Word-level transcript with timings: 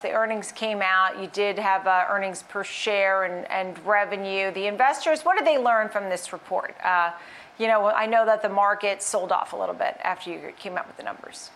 The 0.00 0.12
earnings 0.12 0.52
came 0.52 0.80
out. 0.80 1.20
You 1.20 1.26
did 1.26 1.58
have 1.58 1.88
uh, 1.88 2.04
earnings 2.08 2.44
per 2.44 2.62
share 2.62 3.24
and, 3.24 3.50
and 3.50 3.84
revenue. 3.84 4.52
The 4.52 4.68
investors, 4.68 5.22
what 5.22 5.36
did 5.36 5.44
they 5.44 5.58
learn 5.58 5.88
from 5.88 6.08
this 6.08 6.32
report? 6.32 6.76
Uh, 6.84 7.10
you 7.58 7.66
know, 7.66 7.86
I 7.86 8.06
know 8.06 8.24
that 8.24 8.40
the 8.40 8.48
market 8.48 9.02
sold 9.02 9.32
off 9.32 9.54
a 9.54 9.56
little 9.56 9.74
bit 9.74 9.96
after 10.04 10.30
you 10.30 10.52
came 10.56 10.78
out 10.78 10.86
with 10.86 10.96
the 10.98 11.02
numbers. 11.02 11.50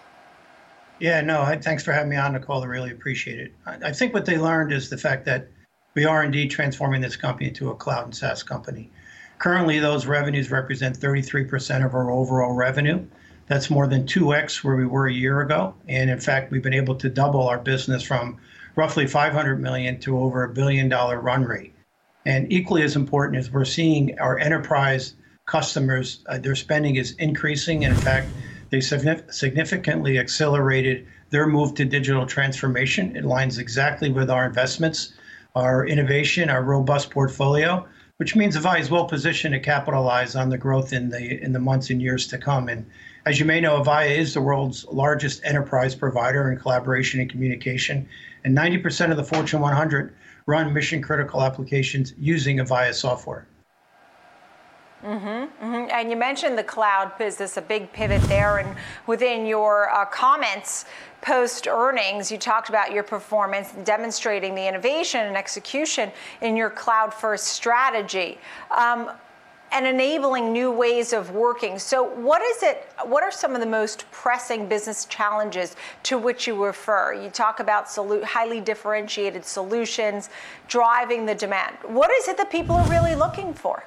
Yeah, 0.98 1.20
no, 1.20 1.56
thanks 1.62 1.84
for 1.84 1.92
having 1.92 2.10
me 2.10 2.16
on, 2.16 2.32
Nicole. 2.32 2.64
I 2.64 2.66
really 2.66 2.90
appreciate 2.90 3.38
it. 3.38 3.52
I 3.64 3.92
think 3.92 4.12
what 4.12 4.26
they 4.26 4.38
learned 4.38 4.72
is 4.72 4.90
the 4.90 4.98
fact 4.98 5.24
that 5.26 5.46
we 5.94 6.04
are 6.04 6.24
indeed 6.24 6.50
transforming 6.50 7.00
this 7.00 7.14
company 7.14 7.46
into 7.46 7.70
a 7.70 7.76
cloud 7.76 8.06
and 8.06 8.14
SaaS 8.14 8.42
company. 8.42 8.90
Currently, 9.38 9.78
those 9.78 10.06
revenues 10.06 10.50
represent 10.50 10.98
33% 10.98 11.86
of 11.86 11.94
our 11.94 12.10
overall 12.10 12.54
revenue. 12.54 13.06
That's 13.52 13.68
more 13.68 13.86
than 13.86 14.06
2x 14.06 14.64
where 14.64 14.76
we 14.76 14.86
were 14.86 15.08
a 15.08 15.12
year 15.12 15.42
ago. 15.42 15.74
And 15.86 16.08
in 16.08 16.18
fact, 16.18 16.50
we've 16.50 16.62
been 16.62 16.72
able 16.72 16.94
to 16.94 17.10
double 17.10 17.46
our 17.46 17.58
business 17.58 18.02
from 18.02 18.38
roughly 18.76 19.06
500 19.06 19.60
million 19.60 20.00
to 20.00 20.18
over 20.18 20.42
a 20.42 20.48
billion 20.48 20.88
dollar 20.88 21.20
run 21.20 21.44
rate. 21.44 21.74
And 22.24 22.50
equally 22.50 22.82
as 22.82 22.96
important 22.96 23.38
is 23.38 23.52
we're 23.52 23.66
seeing 23.66 24.18
our 24.18 24.38
enterprise 24.38 25.16
customers, 25.44 26.24
uh, 26.30 26.38
their 26.38 26.54
spending 26.54 26.96
is 26.96 27.12
increasing. 27.18 27.84
And 27.84 27.92
in 27.92 28.00
fact, 28.00 28.28
they 28.70 28.80
significantly 28.80 30.18
accelerated 30.18 31.06
their 31.28 31.46
move 31.46 31.74
to 31.74 31.84
digital 31.84 32.24
transformation. 32.24 33.14
It 33.14 33.24
aligns 33.24 33.58
exactly 33.58 34.08
with 34.08 34.30
our 34.30 34.46
investments, 34.46 35.12
our 35.54 35.86
innovation, 35.86 36.48
our 36.48 36.62
robust 36.62 37.10
portfolio, 37.10 37.86
which 38.22 38.36
means 38.36 38.56
Avaya 38.56 38.78
is 38.78 38.88
well 38.88 39.06
positioned 39.06 39.52
to 39.52 39.58
capitalize 39.58 40.36
on 40.36 40.48
the 40.48 40.56
growth 40.56 40.92
in 40.92 41.08
the 41.08 41.42
in 41.42 41.52
the 41.52 41.58
months 41.58 41.90
and 41.90 42.00
years 42.00 42.28
to 42.28 42.38
come. 42.38 42.68
And 42.68 42.88
as 43.26 43.40
you 43.40 43.44
may 43.44 43.60
know, 43.60 43.82
Avaya 43.82 44.16
is 44.16 44.32
the 44.32 44.40
world's 44.40 44.84
largest 44.84 45.44
enterprise 45.44 45.96
provider 45.96 46.48
in 46.48 46.56
collaboration 46.56 47.18
and 47.18 47.28
communication, 47.28 48.08
and 48.44 48.56
90% 48.56 49.10
of 49.10 49.16
the 49.16 49.24
Fortune 49.24 49.58
100 49.60 50.14
run 50.46 50.72
mission 50.72 51.02
critical 51.02 51.42
applications 51.42 52.14
using 52.16 52.58
Avaya 52.58 52.94
software. 52.94 53.44
Mm-hmm, 55.04 55.26
mm-hmm. 55.26 55.90
And 55.90 56.10
you 56.10 56.16
mentioned 56.16 56.56
the 56.56 56.62
cloud 56.62 57.16
business, 57.18 57.56
a 57.56 57.62
big 57.62 57.92
pivot 57.92 58.22
there. 58.22 58.58
And 58.58 58.76
within 59.06 59.46
your 59.46 59.90
uh, 59.90 60.04
comments 60.04 60.84
post 61.22 61.66
earnings, 61.66 62.30
you 62.30 62.38
talked 62.38 62.68
about 62.68 62.92
your 62.92 63.02
performance, 63.02 63.72
demonstrating 63.84 64.54
the 64.54 64.66
innovation 64.66 65.20
and 65.20 65.36
execution 65.36 66.12
in 66.40 66.56
your 66.56 66.70
cloud 66.70 67.12
first 67.12 67.48
strategy. 67.48 68.38
Um, 68.70 69.10
and 69.72 69.86
enabling 69.86 70.52
new 70.52 70.70
ways 70.70 71.14
of 71.14 71.30
working. 71.30 71.78
So, 71.78 72.02
what 72.02 72.42
is 72.42 72.62
it? 72.62 72.86
What 73.06 73.22
are 73.22 73.30
some 73.30 73.54
of 73.54 73.60
the 73.60 73.66
most 73.66 74.04
pressing 74.10 74.68
business 74.68 75.06
challenges 75.06 75.76
to 76.02 76.18
which 76.18 76.46
you 76.46 76.62
refer? 76.62 77.14
You 77.14 77.30
talk 77.30 77.58
about 77.58 77.86
solu- 77.86 78.22
highly 78.22 78.60
differentiated 78.60 79.46
solutions 79.46 80.28
driving 80.68 81.24
the 81.24 81.34
demand. 81.34 81.76
What 81.86 82.10
is 82.10 82.28
it 82.28 82.36
that 82.36 82.50
people 82.50 82.76
are 82.76 82.90
really 82.90 83.14
looking 83.14 83.54
for? 83.54 83.82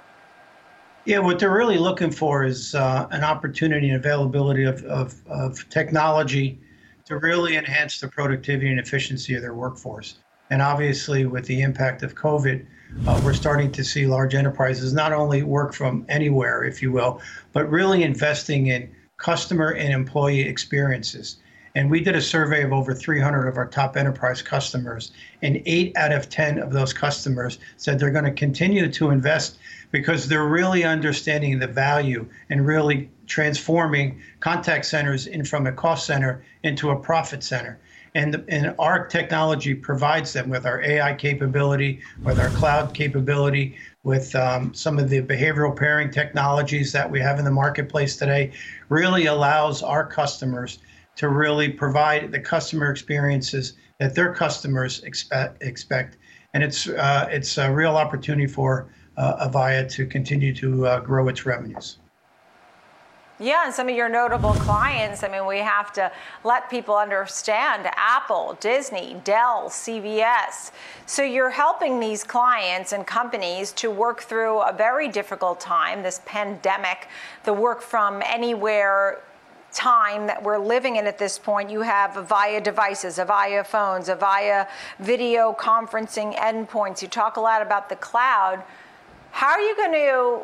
Yeah, 1.06 1.20
what 1.20 1.38
they're 1.38 1.54
really 1.54 1.78
looking 1.78 2.10
for 2.10 2.44
is 2.44 2.74
uh, 2.74 3.08
an 3.12 3.24
opportunity 3.24 3.90
and 3.90 3.98
availability 3.98 4.64
of, 4.64 4.84
of, 4.86 5.22
of, 5.28 5.70
technology 5.70 6.60
to 7.06 7.20
really 7.20 7.56
enhance 7.56 8.00
the 8.00 8.08
productivity 8.08 8.72
and 8.72 8.80
efficiency 8.80 9.36
of 9.36 9.44
their 9.44 9.54
workforce. 9.54 10.18
And 10.50 10.64
obviously, 10.64 11.28
with 11.28 11.46
the 11.46 11.62
impact 11.62 12.02
of 12.02 12.16
COVID, 12.16 12.66
uh, 13.06 13.22
we're 13.24 13.34
starting 13.34 13.72
to 13.74 13.84
see 13.84 14.08
large 14.08 14.34
enterprises 14.34 14.94
not 14.94 15.14
only 15.14 15.44
work 15.44 15.76
from 15.76 16.08
anywhere, 16.10 16.64
if 16.64 16.82
you 16.82 16.92
will, 16.92 17.22
but 17.54 17.70
really 17.70 18.02
investing 18.02 18.68
in 18.68 18.90
customer 19.18 19.74
and 19.74 19.94
employee 19.94 20.42
experiences. 20.42 21.38
And 21.76 21.92
we 21.92 22.00
did 22.00 22.16
a 22.16 22.22
survey 22.22 22.64
of 22.64 22.72
over 22.72 22.94
300 22.94 23.48
of 23.48 23.58
our 23.58 23.68
top 23.68 23.98
enterprise 23.98 24.42
customers, 24.42 25.12
and 25.42 25.62
eight 25.66 25.96
out 25.98 26.14
of 26.14 26.30
10 26.30 26.58
of 26.58 26.72
those 26.72 26.94
customers 26.94 27.60
said 27.76 28.00
they're 28.00 28.12
going 28.12 28.26
to 28.26 28.32
continue 28.32 28.90
to 28.90 29.10
invest 29.10 29.58
because 29.92 30.28
they're 30.28 30.48
really 30.48 30.86
understanding 30.86 31.60
the 31.60 31.68
value 31.68 32.26
and 32.50 32.66
really 32.66 33.10
transforming 33.28 34.22
contact 34.40 34.86
centers 34.86 35.28
in 35.28 35.44
from 35.44 35.68
a 35.68 35.72
cost 35.72 36.06
center 36.06 36.46
into 36.64 36.92
a 36.92 36.96
profit 36.96 37.44
center. 37.44 37.78
And, 38.14 38.46
and 38.48 38.74
our 38.80 39.06
technology 39.08 39.76
provides 39.76 40.32
them 40.32 40.50
with 40.50 40.66
our 40.66 40.82
AI 40.82 41.14
capability, 41.16 42.00
with 42.24 42.40
our 42.40 42.50
cloud 42.52 42.94
capability, 42.94 43.76
with 44.04 44.34
um, 44.36 44.74
some 44.74 44.98
of 44.98 45.10
the 45.10 45.22
behavioral 45.22 45.76
pairing 45.76 46.10
technologies 46.12 46.94
that 46.94 47.12
we 47.12 47.20
have 47.20 47.40
in 47.40 47.44
the 47.44 47.52
marketplace 47.52 48.16
today, 48.16 48.54
really 48.88 49.26
allows 49.26 49.84
our 49.84 50.08
customers 50.08 50.80
to 51.16 51.30
really 51.30 51.70
provide 51.70 52.32
the 52.32 52.40
customer 52.40 52.92
experiences 52.92 53.74
that 54.00 54.16
their 54.16 54.34
customers 54.34 55.04
expect. 55.04 55.62
expect. 55.64 56.18
And 56.54 56.64
it's, 56.64 56.88
uh, 56.88 57.28
it's 57.30 57.58
a 57.58 57.72
real 57.72 57.98
opportunity 57.98 58.48
for 58.48 58.90
uh, 59.18 59.48
Avaya 59.48 59.90
to 59.92 60.06
continue 60.06 60.54
to 60.56 60.88
uh, 60.88 61.00
grow 61.00 61.28
its 61.28 61.46
revenues. 61.46 61.98
Yeah, 63.38 63.66
and 63.66 63.74
some 63.74 63.90
of 63.90 63.96
your 63.96 64.08
notable 64.08 64.54
clients, 64.54 65.22
I 65.22 65.28
mean, 65.28 65.46
we 65.46 65.58
have 65.58 65.92
to 65.94 66.10
let 66.46 66.70
people 66.70 66.96
understand 66.96 67.86
Apple, 67.98 68.58
Disney, 68.62 69.18
Dell, 69.26 69.66
CVS. 69.68 70.72
So 71.06 71.22
you're 71.22 71.50
helping 71.50 72.00
these 72.00 72.24
clients 72.24 72.94
and 72.94 73.06
companies 73.06 73.74
to 73.74 73.92
work 73.92 74.22
through 74.22 74.62
a 74.62 74.72
very 74.72 75.10
difficult 75.10 75.60
time, 75.60 76.02
this 76.02 76.22
pandemic, 76.26 77.10
the 77.44 77.52
work 77.52 77.82
from 77.82 78.22
anywhere 78.26 79.22
time 79.76 80.26
that 80.28 80.42
we're 80.42 80.58
living 80.58 80.96
in 80.96 81.06
at 81.06 81.18
this 81.18 81.38
point, 81.38 81.70
you 81.70 81.82
have 81.82 82.12
Avaya 82.12 82.64
devices, 82.64 83.18
Avaya 83.18 83.66
phones, 83.66 84.08
Avaya 84.08 84.68
video 85.00 85.54
conferencing 85.54 86.36
endpoints. 86.38 87.02
You 87.02 87.08
talk 87.08 87.38
a 87.38 87.42
lot 87.42 87.62
about 87.62 87.90
the 87.90 87.96
cloud. 87.98 88.64
How 89.32 89.50
are 89.50 89.60
you 89.60 89.76
going 89.76 89.92
to 89.92 90.40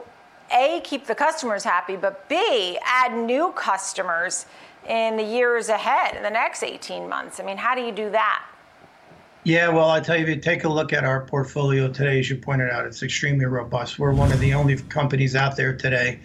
a, 0.53 0.81
keep 0.81 1.07
the 1.07 1.15
customers 1.15 1.63
happy, 1.63 1.95
but 1.95 2.27
B, 2.27 2.77
add 2.83 3.13
new 3.13 3.53
customers 3.53 4.45
in 4.87 5.15
the 5.15 5.23
years 5.23 5.69
ahead, 5.69 6.15
in 6.15 6.23
the 6.23 6.29
next 6.29 6.61
18 6.61 7.07
months? 7.07 7.39
I 7.39 7.43
mean, 7.43 7.57
how 7.57 7.73
do 7.73 7.81
you 7.81 7.93
do 7.93 8.09
that? 8.09 8.45
Yeah, 9.43 9.69
well, 9.69 9.89
I 9.89 10.01
tell 10.01 10.17
you, 10.17 10.23
if 10.23 10.29
you 10.29 10.35
take 10.35 10.65
a 10.65 10.69
look 10.69 10.93
at 10.93 11.03
our 11.03 11.25
portfolio 11.25 11.87
today, 11.87 12.19
as 12.19 12.29
you 12.29 12.35
pointed 12.35 12.69
out, 12.69 12.85
it's 12.85 13.01
extremely 13.01 13.45
robust. 13.45 13.97
We're 13.97 14.11
one 14.11 14.31
of 14.31 14.39
the 14.39 14.53
only 14.53 14.75
companies 14.75 15.35
out 15.35 15.55
there 15.55 15.75
today 15.75 16.19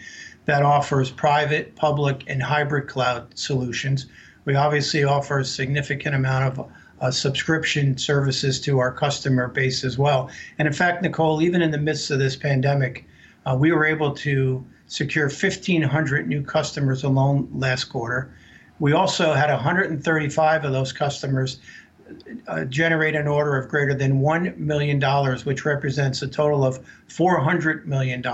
that 0.47 0.63
offers 0.63 1.11
private, 1.11 1.77
public, 1.77 2.25
and 2.27 2.43
hybrid 2.43 2.89
cloud 2.89 3.37
solutions. 3.39 4.07
We 4.45 4.55
obviously 4.55 5.05
offer 5.05 5.41
a 5.41 5.45
significant 5.45 6.15
amount 6.15 6.59
of 6.59 6.71
uh, 7.01 7.11
subscription 7.11 7.99
services 7.99 8.61
to 8.61 8.79
our 8.79 8.93
customer 8.93 9.49
base 9.49 9.85
as 9.85 9.99
well. 9.99 10.31
And 10.59 10.67
in 10.67 10.73
fact, 10.73 11.03
Nicole, 11.03 11.43
even 11.43 11.63
in 11.63 11.71
the 11.71 11.79
midst 11.79 12.11
of 12.11 12.19
this 12.19 12.37
pandemic, 12.37 13.07
uh, 13.45 13.57
we 13.59 13.73
were 13.73 13.85
able 13.85 14.13
to 14.13 14.65
secure 14.87 15.27
1,500 15.27 16.29
new 16.29 16.43
customers 16.43 17.05
alone 17.05 17.49
last 17.53 17.85
quarter. 17.85 18.31
We 18.79 18.93
also 18.93 19.33
had 19.33 19.51
135 19.51 20.65
of 20.65 20.73
those 20.73 20.93
customers 20.93 21.59
uh, 22.49 22.65
generate 22.65 23.15
an 23.15 23.27
order 23.27 23.57
of 23.57 23.69
greater 23.69 23.95
than 23.95 24.21
$1 24.21 24.57
million, 24.59 25.01
which 25.45 25.65
represents 25.65 26.23
a 26.23 26.29
total 26.29 26.65
of 26.65 26.81
$400 27.09 27.87
million. 27.87 28.25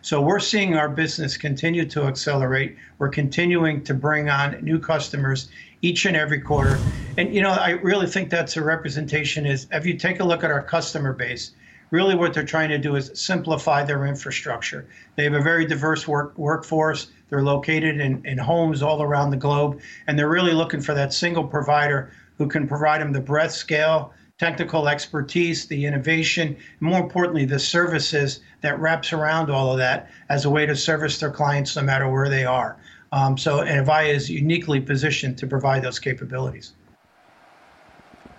So 0.00 0.20
we're 0.20 0.40
seeing 0.40 0.76
our 0.76 0.88
business 0.88 1.36
continue 1.36 1.84
to 1.86 2.04
accelerate. 2.04 2.76
We're 2.98 3.10
continuing 3.10 3.84
to 3.84 3.94
bring 3.94 4.30
on 4.30 4.62
new 4.62 4.78
customers 4.78 5.48
each 5.82 6.06
and 6.06 6.16
every 6.16 6.40
quarter. 6.40 6.78
And, 7.18 7.34
you 7.34 7.42
know, 7.42 7.50
I 7.50 7.70
really 7.70 8.06
think 8.06 8.30
that's 8.30 8.56
a 8.56 8.62
representation 8.62 9.46
is 9.46 9.66
if 9.72 9.84
you 9.84 9.94
take 9.98 10.20
a 10.20 10.24
look 10.24 10.44
at 10.44 10.50
our 10.50 10.62
customer 10.62 11.12
base, 11.12 11.52
really 11.90 12.14
what 12.14 12.32
they're 12.32 12.44
trying 12.44 12.70
to 12.70 12.78
do 12.78 12.96
is 12.96 13.10
simplify 13.14 13.84
their 13.84 14.06
infrastructure. 14.06 14.88
They 15.16 15.24
have 15.24 15.34
a 15.34 15.42
very 15.42 15.66
diverse 15.66 16.08
work, 16.08 16.36
workforce. 16.38 17.08
They're 17.28 17.42
located 17.42 18.00
in, 18.00 18.24
in 18.24 18.38
homes 18.38 18.82
all 18.82 19.02
around 19.02 19.30
the 19.30 19.36
globe, 19.36 19.80
and 20.06 20.18
they're 20.18 20.28
really 20.28 20.52
looking 20.52 20.80
for 20.80 20.94
that 20.94 21.12
single 21.12 21.44
provider 21.44 22.10
who 22.38 22.48
can 22.48 22.66
provide 22.66 23.00
them 23.00 23.12
the 23.12 23.20
breadth, 23.20 23.52
scale, 23.52 24.12
technical 24.38 24.88
expertise, 24.88 25.66
the 25.66 25.86
innovation, 25.86 26.48
and 26.48 26.80
more 26.80 27.00
importantly, 27.00 27.44
the 27.44 27.58
services 27.58 28.40
that 28.60 28.78
wraps 28.80 29.12
around 29.12 29.50
all 29.50 29.72
of 29.72 29.78
that 29.78 30.10
as 30.28 30.44
a 30.44 30.50
way 30.50 30.66
to 30.66 30.74
service 30.74 31.18
their 31.18 31.30
clients 31.30 31.76
no 31.76 31.82
matter 31.82 32.10
where 32.10 32.28
they 32.28 32.44
are. 32.44 32.76
Um, 33.12 33.36
so, 33.36 33.60
and 33.60 33.86
Avaya 33.86 34.12
is 34.12 34.30
uniquely 34.30 34.80
positioned 34.80 35.36
to 35.38 35.46
provide 35.46 35.82
those 35.82 35.98
capabilities. 35.98 36.72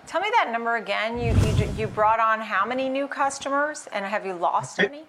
Tell 0.06 0.20
me 0.20 0.28
that 0.32 0.50
number 0.52 0.76
again. 0.76 1.18
You, 1.18 1.34
you, 1.56 1.72
you 1.78 1.86
brought 1.86 2.20
on 2.20 2.40
how 2.40 2.66
many 2.66 2.88
new 2.88 3.08
customers, 3.08 3.88
and 3.92 4.04
have 4.04 4.26
you 4.26 4.34
lost 4.34 4.80
any? 4.80 5.04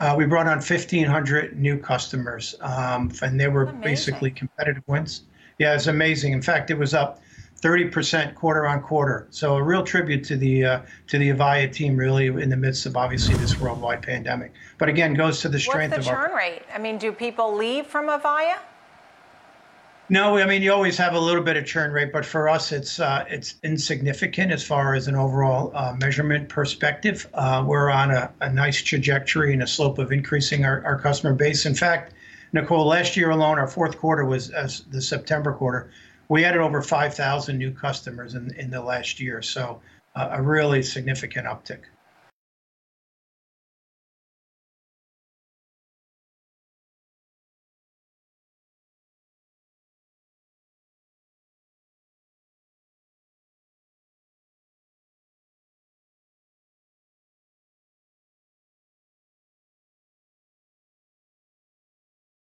Uh, 0.00 0.14
we 0.16 0.26
brought 0.26 0.46
on 0.46 0.58
1,500 0.58 1.58
new 1.58 1.78
customers, 1.78 2.54
um, 2.60 3.10
and 3.22 3.40
they 3.40 3.48
were 3.48 3.62
amazing. 3.62 3.80
basically 3.80 4.30
competitive 4.30 4.82
wins. 4.86 5.22
Yeah, 5.58 5.74
it's 5.74 5.86
amazing. 5.86 6.32
In 6.32 6.42
fact, 6.42 6.70
it 6.70 6.78
was 6.78 6.94
up 6.94 7.20
30% 7.60 8.34
quarter 8.34 8.66
on 8.66 8.82
quarter. 8.82 9.26
So 9.30 9.56
a 9.56 9.62
real 9.62 9.82
tribute 9.82 10.24
to 10.24 10.36
the 10.36 10.64
uh, 10.64 10.80
to 11.08 11.18
the 11.18 11.30
Avaya 11.30 11.72
team, 11.72 11.96
really, 11.96 12.26
in 12.26 12.48
the 12.48 12.56
midst 12.56 12.86
of 12.86 12.96
obviously 12.96 13.34
this 13.36 13.58
worldwide 13.58 14.02
pandemic. 14.02 14.52
But 14.78 14.88
again, 14.88 15.14
goes 15.14 15.40
to 15.40 15.48
the 15.48 15.58
strength 15.58 15.92
What's 15.92 16.06
the 16.06 16.12
of 16.12 16.18
churn 16.18 16.30
our. 16.32 16.36
rate? 16.36 16.62
I 16.74 16.78
mean, 16.78 16.98
do 16.98 17.12
people 17.12 17.54
leave 17.54 17.86
from 17.86 18.08
Avaya? 18.08 18.58
No, 20.10 20.36
I 20.36 20.44
mean, 20.44 20.60
you 20.60 20.70
always 20.70 20.98
have 20.98 21.14
a 21.14 21.18
little 21.18 21.42
bit 21.42 21.56
of 21.56 21.64
churn 21.64 21.90
rate, 21.90 22.12
but 22.12 22.26
for 22.26 22.46
us, 22.46 22.72
it's 22.72 23.00
uh, 23.00 23.24
it's 23.28 23.54
insignificant 23.62 24.52
as 24.52 24.62
far 24.62 24.94
as 24.94 25.08
an 25.08 25.16
overall 25.16 25.72
uh, 25.74 25.96
measurement 25.98 26.50
perspective. 26.50 27.26
Uh, 27.32 27.64
we're 27.66 27.88
on 27.88 28.10
a, 28.10 28.30
a 28.40 28.52
nice 28.52 28.82
trajectory 28.82 29.54
and 29.54 29.62
a 29.62 29.66
slope 29.66 29.98
of 29.98 30.12
increasing 30.12 30.66
our, 30.66 30.84
our 30.84 30.98
customer 30.98 31.32
base. 31.32 31.64
In 31.64 31.74
fact, 31.74 32.12
Nicole, 32.52 32.86
last 32.86 33.16
year 33.16 33.30
alone, 33.30 33.58
our 33.58 33.66
fourth 33.66 33.96
quarter 33.96 34.26
was 34.26 34.50
as 34.50 34.82
the 34.90 35.00
September 35.00 35.54
quarter, 35.54 35.90
we 36.28 36.44
added 36.44 36.60
over 36.60 36.82
5,000 36.82 37.58
new 37.58 37.72
customers 37.72 38.34
in, 38.34 38.54
in 38.56 38.70
the 38.70 38.80
last 38.80 39.20
year. 39.20 39.42
So 39.42 39.80
uh, 40.14 40.28
a 40.32 40.42
really 40.42 40.82
significant 40.82 41.46
uptick. 41.46 41.80